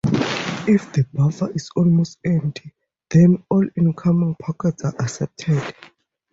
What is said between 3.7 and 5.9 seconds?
incoming packets are accepted.